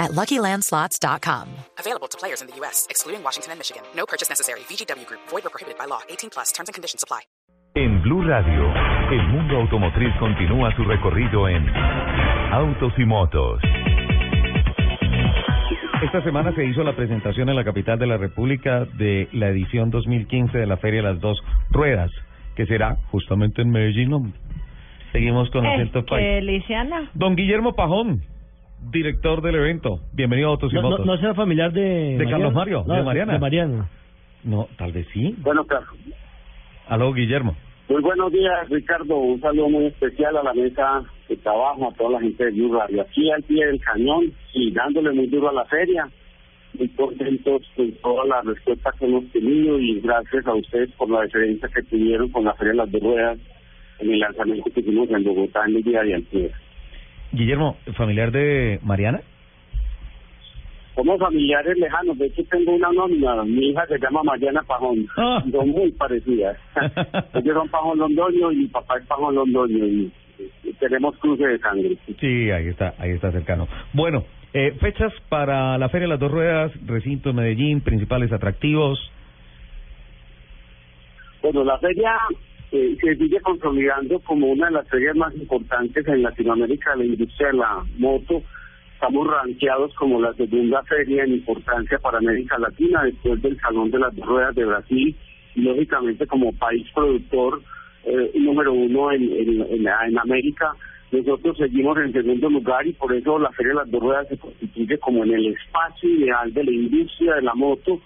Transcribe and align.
at 0.00 0.12
LuckyLandSlots.com. 0.12 1.48
Available 1.78 2.08
to 2.08 2.16
players 2.18 2.40
in 2.40 2.48
the 2.48 2.56
U.S., 2.56 2.86
excluding 2.88 3.22
Washington 3.22 3.52
and 3.52 3.60
Michigan. 3.60 3.82
No 3.94 4.06
purchase 4.06 4.28
necessary. 4.28 4.60
VGW 4.60 5.06
Group. 5.06 5.20
Void 5.28 5.46
or 5.46 5.50
prohibited 5.50 5.78
by 5.78 5.84
law. 5.84 6.00
18 6.08 6.30
plus. 6.30 6.50
Terms 6.52 6.68
and 6.68 6.74
conditions 6.74 7.04
apply. 7.04 7.20
En 7.76 8.02
Blue 8.02 8.26
Radio, 8.26 8.66
el 9.12 9.28
mundo 9.28 9.58
automotriz 9.58 10.12
continúa 10.18 10.74
su 10.74 10.82
recorrido 10.82 11.48
en 11.48 11.68
Autos 12.52 12.92
y 12.98 13.04
Motos. 13.04 13.60
Esta 16.02 16.20
semana 16.24 16.52
se 16.56 16.64
hizo 16.64 16.82
la 16.82 16.96
presentación 16.96 17.48
en 17.48 17.54
la 17.54 17.62
capital 17.62 17.96
de 17.98 18.08
la 18.08 18.16
República 18.16 18.86
de 18.98 19.28
la 19.32 19.50
edición 19.50 19.90
2015 19.90 20.58
de 20.58 20.66
la 20.66 20.78
Feria 20.78 21.02
de 21.02 21.12
las 21.12 21.20
Dos 21.20 21.38
Ruedas, 21.70 22.10
que 22.56 22.66
será 22.66 22.96
justamente 23.12 23.62
en 23.62 23.70
Medellín. 23.70 24.34
Seguimos 25.12 25.48
con 25.50 25.64
el 25.64 25.92
qué 25.92 26.02
país. 26.02 26.64
Don 27.14 27.36
Guillermo 27.36 27.74
Pajón, 27.74 28.22
director 28.90 29.42
del 29.42 29.56
evento. 29.56 30.00
Bienvenido 30.12 30.48
a 30.48 30.52
Autos 30.52 30.72
y 30.72 30.76
No, 30.76 30.82
no, 30.82 30.90
Motos. 30.90 31.06
no 31.06 31.16
será 31.18 31.34
familiar 31.34 31.72
de... 31.72 32.16
¿De 32.18 32.26
Carlos 32.28 32.52
Mario? 32.52 32.84
No, 32.86 32.94
¿De 32.94 33.02
Mariana? 33.02 33.32
De 33.34 33.38
Mariana. 33.38 33.88
No, 34.44 34.68
tal 34.78 34.92
vez 34.92 35.06
sí. 35.12 35.34
Bueno, 35.38 35.64
claro. 35.64 35.86
Aló, 36.88 37.12
Guillermo. 37.12 37.56
Muy 37.88 38.02
buenos 38.02 38.32
días, 38.32 38.68
Ricardo. 38.68 39.16
Un 39.16 39.40
saludo 39.40 39.68
muy 39.68 39.86
especial 39.86 40.36
a 40.36 40.42
la 40.42 40.54
mesa 40.54 41.02
de 41.28 41.36
trabajo, 41.36 41.88
a 41.90 41.94
toda 41.94 42.10
la 42.10 42.20
gente 42.20 42.44
de 42.44 42.50
Blue 42.52 42.72
Radio. 42.72 43.02
Aquí 43.02 43.30
al 43.30 43.42
pie 43.42 43.66
del 43.66 43.80
cañón 43.80 44.32
y 44.54 44.70
dándole 44.72 45.12
muy 45.12 45.26
duro 45.26 45.50
a 45.50 45.52
la 45.52 45.64
feria. 45.66 46.08
Muy 46.78 46.88
contentos 46.90 47.62
con 47.76 47.90
toda 48.00 48.24
la 48.26 48.42
respuesta 48.42 48.92
que 48.98 49.04
hemos 49.04 49.24
tenido 49.32 49.78
y 49.80 50.00
gracias 50.00 50.46
a 50.46 50.54
ustedes 50.54 50.90
por 50.92 51.10
la 51.10 51.22
diferencia 51.22 51.68
que 51.74 51.82
tuvieron 51.82 52.28
con 52.30 52.44
la 52.44 52.54
Feria 52.54 52.70
de 52.72 52.76
las 52.78 52.92
Dos 52.92 53.02
Ruedas 53.02 53.38
en 53.98 54.12
el 54.12 54.20
lanzamiento 54.20 54.70
que 54.72 54.80
hicimos 54.80 55.10
en 55.10 55.24
Bogotá 55.24 55.64
en 55.66 55.76
el 55.76 55.82
día 55.82 56.02
de 56.02 56.14
ayer. 56.14 56.52
Guillermo, 57.32 57.76
familiar 57.96 58.30
de 58.32 58.80
Mariana. 58.82 59.20
Somos 60.94 61.18
familiares 61.18 61.78
lejanos. 61.78 62.18
De 62.18 62.26
hecho, 62.26 62.42
tengo 62.50 62.72
una 62.72 62.90
nómina. 62.92 63.42
Mi 63.44 63.70
hija 63.70 63.86
se 63.86 63.98
llama 63.98 64.22
Mariana 64.22 64.62
Pajón. 64.62 65.06
Ah. 65.16 65.42
Son 65.50 65.68
muy 65.68 65.92
parecidas. 65.92 66.58
Ellos 67.34 67.54
son 67.54 67.68
Pajón 67.68 67.98
Londoño 67.98 68.52
y 68.52 68.56
mi 68.56 68.66
papá 68.66 68.98
es 68.98 69.06
Pajón 69.06 69.34
Londoño. 69.34 69.86
Y, 69.86 70.12
y 70.64 70.72
tenemos 70.74 71.16
cruce 71.18 71.46
de 71.46 71.58
sangre. 71.58 71.96
Sí, 72.18 72.50
ahí 72.50 72.68
está, 72.68 72.94
ahí 72.98 73.12
está 73.12 73.32
cercano. 73.32 73.66
Bueno, 73.92 74.24
eh, 74.52 74.76
fechas 74.80 75.12
para 75.28 75.78
la 75.78 75.88
Feria 75.88 76.06
de 76.06 76.10
las 76.10 76.20
Dos 76.20 76.32
Ruedas, 76.32 76.72
recinto 76.84 77.30
en 77.30 77.36
Medellín, 77.36 77.80
principales 77.82 78.32
atractivos. 78.32 78.98
Bueno, 81.40 81.64
la 81.64 81.78
feria 81.78 82.12
se 82.70 83.16
sigue 83.16 83.40
consolidando 83.40 84.20
como 84.20 84.48
una 84.48 84.66
de 84.66 84.72
las 84.72 84.88
ferias 84.88 85.16
más 85.16 85.34
importantes 85.34 86.06
en 86.06 86.22
Latinoamérica 86.22 86.92
de 86.92 86.98
la 86.98 87.04
industria 87.04 87.48
de 87.48 87.58
la 87.58 87.84
moto. 87.98 88.42
Estamos 88.94 89.26
rankeados 89.26 89.94
como 89.94 90.20
la 90.20 90.32
segunda 90.34 90.82
feria 90.84 91.24
en 91.24 91.32
importancia 91.32 91.98
para 91.98 92.18
América 92.18 92.58
Latina 92.58 93.02
después 93.04 93.40
del 93.42 93.58
Salón 93.60 93.90
de 93.90 93.98
las 93.98 94.14
Ruedas 94.16 94.54
de 94.54 94.64
Brasil 94.64 95.16
lógicamente 95.54 96.26
como 96.26 96.52
país 96.52 96.86
productor 96.94 97.62
eh, 98.04 98.30
número 98.34 98.72
uno 98.72 99.12
en, 99.12 99.22
en, 99.24 99.62
en, 99.62 99.86
en 99.86 100.18
América. 100.18 100.72
Nosotros 101.12 101.56
seguimos 101.58 101.98
en 101.98 102.12
segundo 102.12 102.48
lugar 102.48 102.86
y 102.86 102.92
por 102.92 103.12
eso 103.12 103.38
la 103.38 103.50
Feria 103.50 103.72
de 103.72 103.78
las 103.80 103.90
Dos 103.90 104.00
Ruedas 104.00 104.28
se 104.28 104.38
constituye 104.38 104.98
como 104.98 105.24
en 105.24 105.34
el 105.34 105.46
espacio 105.54 106.08
ideal 106.08 106.52
de 106.52 106.64
la 106.64 106.70
industria 106.70 107.34
de 107.34 107.42
la 107.42 107.54
moto 107.54 108.00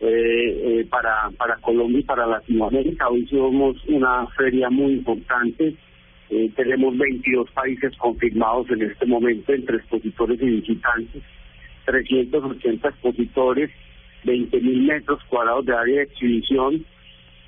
eh, 0.00 0.80
eh, 0.80 0.86
para, 0.88 1.30
para 1.36 1.56
Colombia 1.56 2.00
y 2.00 2.04
para 2.04 2.26
Latinoamérica. 2.26 3.08
Hoy 3.08 3.26
somos 3.26 3.76
una 3.86 4.26
feria 4.28 4.70
muy 4.70 4.94
importante. 4.94 5.74
Eh, 6.30 6.50
tenemos 6.56 6.96
22 6.96 7.50
países 7.50 7.94
confirmados 7.98 8.70
en 8.70 8.82
este 8.82 9.04
momento 9.04 9.52
entre 9.52 9.76
expositores 9.76 10.40
y 10.40 10.46
visitantes, 10.46 11.22
380 11.84 12.88
expositores, 12.88 13.70
20 14.24 14.60
mil 14.60 14.82
metros 14.86 15.22
cuadrados 15.28 15.66
de 15.66 15.74
área 15.74 15.96
de 15.96 16.02
exhibición. 16.04 16.86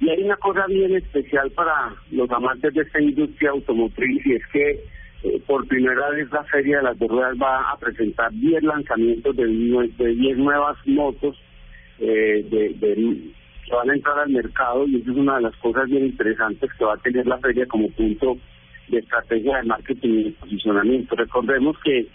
Y 0.01 0.11
hay 0.11 0.23
una 0.23 0.37
cosa 0.37 0.67
bien 0.67 0.97
especial 0.97 1.51
para 1.53 1.95
los 2.11 2.31
amantes 2.31 2.75
de 2.75 2.83
esta 2.83 3.01
industria 3.01 3.51
automotriz 3.51 4.27
y 4.27 4.35
es 4.35 4.47
que 4.49 4.81
eh, 5.23 5.41
por 5.47 5.67
primera 5.69 6.11
vez 6.11 6.31
la 6.33 6.43
Feria 6.45 6.79
de 6.79 6.83
las 6.83 6.99
Dos 6.99 7.09
Ruedas 7.09 7.37
va 7.41 7.71
a 7.71 7.79
presentar 7.79 8.33
10 8.33 8.63
lanzamientos 8.65 9.37
de 9.37 9.47
10 9.47 10.39
nuevas 10.39 10.77
motos 10.87 11.39
eh, 11.99 12.45
de, 12.51 12.69
de- 12.79 13.33
que 13.65 13.75
van 13.75 13.91
a 13.91 13.95
entrar 13.95 14.19
al 14.19 14.31
mercado 14.31 14.87
y 14.89 14.97
eso 14.97 15.13
es 15.13 15.17
una 15.17 15.37
de 15.37 15.43
las 15.43 15.57
cosas 15.57 15.89
bien 15.89 16.05
interesantes 16.07 16.71
que 16.77 16.85
va 16.85 16.95
a 16.95 16.99
tener 16.99 17.27
la 17.27 17.39
feria 17.39 17.65
como 17.67 17.89
punto 17.91 18.37
de 18.89 18.99
estrategia 18.99 19.59
de 19.59 19.63
marketing 19.63 20.09
y 20.11 20.23
de 20.25 20.31
posicionamiento. 20.33 21.15
Recordemos 21.15 21.77
que 21.85 22.07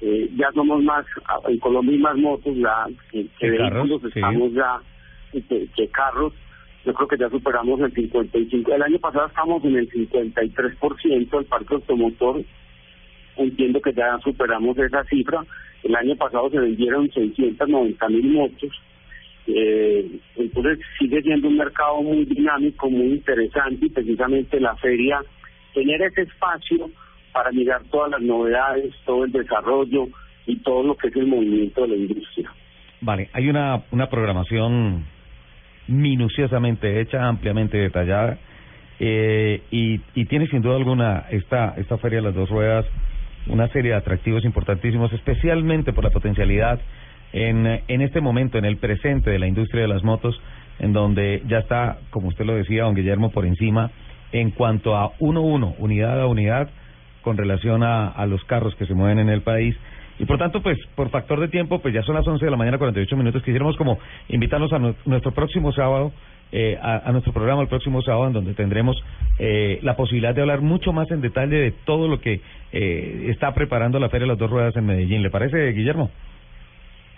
eh, 0.00 0.30
ya 0.36 0.50
somos 0.52 0.82
más, 0.82 1.04
en 1.46 1.58
Colombia 1.58 1.92
hay 1.92 1.98
más 2.00 2.16
motos 2.16 2.56
ya 2.56 2.86
que, 3.10 3.26
carros, 3.38 3.88
vehículos, 3.88 4.00
sí. 4.02 4.08
estamos 4.18 4.52
ya 4.54 4.80
que, 5.32 5.68
que 5.76 5.88
carros. 5.88 6.32
Yo 6.86 6.94
creo 6.94 7.08
que 7.08 7.18
ya 7.18 7.28
superamos 7.28 7.80
el 7.80 7.92
55. 7.92 8.72
El 8.74 8.82
año 8.82 8.98
pasado 8.98 9.26
estamos 9.26 9.62
en 9.64 9.76
el 9.76 9.90
53% 9.90 11.30
del 11.30 11.44
parque 11.44 11.74
automotor. 11.74 12.42
Entiendo 13.36 13.80
que 13.82 13.92
ya 13.92 14.18
superamos 14.24 14.78
esa 14.78 15.04
cifra. 15.04 15.44
El 15.82 15.94
año 15.94 16.16
pasado 16.16 16.48
se 16.50 16.58
vendieron 16.58 17.10
690 17.10 18.08
mil 18.08 18.32
motos. 18.32 18.70
Eh, 19.48 20.06
entonces 20.36 20.78
sigue 20.98 21.22
siendo 21.22 21.48
un 21.48 21.56
mercado 21.56 22.02
muy 22.02 22.24
dinámico, 22.26 22.90
muy 22.90 23.14
interesante 23.14 23.86
y 23.86 23.88
precisamente 23.88 24.60
la 24.60 24.76
feria 24.76 25.20
tener 25.72 26.02
ese 26.02 26.22
espacio 26.22 26.90
para 27.32 27.50
mirar 27.52 27.82
todas 27.90 28.10
las 28.10 28.20
novedades, 28.20 28.92
todo 29.06 29.24
el 29.24 29.32
desarrollo 29.32 30.08
y 30.46 30.56
todo 30.56 30.82
lo 30.82 30.96
que 30.96 31.08
es 31.08 31.16
el 31.16 31.26
movimiento 31.26 31.82
de 31.82 31.88
la 31.88 31.96
industria. 31.96 32.50
Vale, 33.00 33.30
hay 33.32 33.48
una, 33.48 33.84
una 33.90 34.08
programación 34.08 35.04
minuciosamente 35.86 37.00
hecha, 37.00 37.26
ampliamente 37.26 37.78
detallada, 37.78 38.38
eh, 39.00 39.62
y, 39.70 40.00
y 40.14 40.24
tiene 40.26 40.48
sin 40.48 40.60
duda 40.60 40.76
alguna 40.76 41.26
esta, 41.30 41.74
esta 41.76 41.96
Feria 41.98 42.18
de 42.18 42.24
las 42.26 42.34
Dos 42.34 42.50
Ruedas 42.50 42.84
una 43.48 43.68
serie 43.68 43.92
de 43.92 43.96
atractivos 43.96 44.44
importantísimos, 44.44 45.12
especialmente 45.12 45.92
por 45.92 46.04
la 46.04 46.10
potencialidad 46.10 46.80
en, 47.32 47.66
en 47.88 48.00
este 48.02 48.20
momento, 48.20 48.58
en 48.58 48.64
el 48.64 48.76
presente 48.78 49.30
de 49.30 49.38
la 49.38 49.46
industria 49.46 49.82
de 49.82 49.88
las 49.88 50.02
motos, 50.04 50.40
en 50.78 50.92
donde 50.92 51.42
ya 51.48 51.58
está, 51.58 51.98
como 52.10 52.28
usted 52.28 52.44
lo 52.44 52.54
decía, 52.54 52.84
don 52.84 52.94
Guillermo, 52.94 53.30
por 53.30 53.44
encima 53.46 53.90
en 54.32 54.50
cuanto 54.50 54.96
a 54.96 55.12
uno 55.20 55.40
uno, 55.42 55.74
unidad 55.78 56.20
a 56.20 56.26
unidad, 56.26 56.68
con 57.22 57.36
relación 57.36 57.82
a, 57.82 58.08
a 58.08 58.26
los 58.26 58.42
carros 58.44 58.74
que 58.76 58.86
se 58.86 58.94
mueven 58.94 59.18
en 59.18 59.28
el 59.28 59.42
país. 59.42 59.76
Y 60.18 60.24
por 60.24 60.38
tanto, 60.38 60.62
pues, 60.62 60.78
por 60.94 61.10
factor 61.10 61.40
de 61.40 61.48
tiempo, 61.48 61.80
pues 61.80 61.94
ya 61.94 62.02
son 62.02 62.14
las 62.14 62.26
11 62.26 62.44
de 62.44 62.50
la 62.50 62.56
mañana, 62.56 62.78
48 62.78 63.16
minutos. 63.16 63.42
Quisiéramos 63.42 63.76
como 63.76 63.98
invitarlos 64.28 64.72
a 64.72 64.78
nu- 64.78 64.94
nuestro 65.04 65.32
próximo 65.32 65.72
sábado, 65.72 66.12
eh, 66.52 66.76
a, 66.80 67.08
a 67.08 67.12
nuestro 67.12 67.32
programa 67.32 67.62
el 67.62 67.68
próximo 67.68 68.02
sábado, 68.02 68.26
en 68.28 68.32
donde 68.32 68.54
tendremos 68.54 68.96
eh, 69.38 69.78
la 69.82 69.96
posibilidad 69.96 70.34
de 70.34 70.40
hablar 70.40 70.60
mucho 70.60 70.92
más 70.92 71.10
en 71.10 71.20
detalle 71.20 71.56
de 71.56 71.70
todo 71.84 72.08
lo 72.08 72.20
que 72.20 72.40
eh, 72.72 73.26
está 73.28 73.52
preparando 73.54 73.98
la 73.98 74.08
Feria 74.08 74.24
de 74.24 74.28
las 74.32 74.38
Dos 74.38 74.50
Ruedas 74.50 74.74
en 74.76 74.86
Medellín. 74.86 75.22
¿Le 75.22 75.30
parece, 75.30 75.72
Guillermo? 75.72 76.10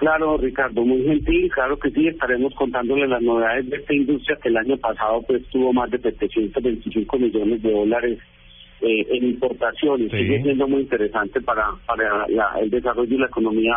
Claro, 0.00 0.38
Ricardo, 0.38 0.82
muy 0.82 1.02
gentil, 1.04 1.50
claro 1.52 1.78
que 1.78 1.90
sí, 1.90 2.08
estaremos 2.08 2.54
contándole 2.54 3.06
las 3.06 3.20
novedades 3.20 3.68
de 3.68 3.76
esta 3.76 3.92
industria 3.94 4.38
que 4.42 4.48
el 4.48 4.56
año 4.56 4.78
pasado 4.78 5.20
pues 5.26 5.44
tuvo 5.50 5.74
más 5.74 5.90
de 5.90 5.98
725 5.98 7.18
millones 7.18 7.62
de 7.62 7.70
dólares 7.70 8.18
eh, 8.80 9.06
en 9.10 9.24
importaciones, 9.24 10.10
Sí. 10.10 10.16
sigue 10.16 10.42
siendo 10.42 10.66
muy 10.66 10.80
interesante 10.80 11.42
para, 11.42 11.66
para 11.86 12.26
la- 12.28 12.54
el 12.62 12.70
desarrollo 12.70 13.14
y 13.14 13.18
la 13.18 13.26
economía 13.26 13.74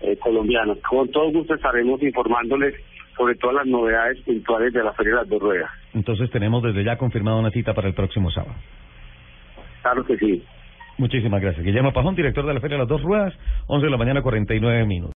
eh, 0.00 0.16
colombiana. 0.16 0.74
Con 0.88 1.10
todo 1.10 1.30
gusto 1.30 1.52
estaremos 1.54 2.02
informándoles 2.02 2.74
sobre 3.14 3.34
todas 3.34 3.56
las 3.56 3.66
novedades 3.66 4.18
puntuales 4.22 4.72
de 4.72 4.82
la 4.82 4.94
Feria 4.94 5.12
de 5.12 5.18
las 5.20 5.28
Dos 5.28 5.42
Ruedas. 5.42 5.70
Entonces 5.92 6.30
tenemos 6.30 6.62
desde 6.62 6.84
ya 6.84 6.96
confirmada 6.96 7.36
una 7.38 7.50
cita 7.50 7.74
para 7.74 7.88
el 7.88 7.94
próximo 7.94 8.30
sábado. 8.30 8.54
Claro 9.82 10.04
que 10.06 10.16
sí. 10.16 10.42
Muchísimas 10.98 11.42
gracias. 11.42 11.62
Guillermo 11.64 11.92
Pajón, 11.92 12.14
director 12.14 12.46
de 12.46 12.54
la 12.54 12.60
Feria 12.60 12.76
de 12.76 12.82
las 12.84 12.88
Dos 12.88 13.02
Ruedas, 13.02 13.34
11 13.66 13.84
de 13.84 13.90
la 13.90 13.98
mañana, 13.98 14.22
49 14.22 14.86
minutos. 14.86 15.14